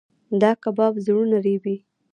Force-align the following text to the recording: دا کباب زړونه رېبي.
دا 0.41 0.51
کباب 0.63 0.93
زړونه 1.05 1.37
رېبي. 1.45 1.75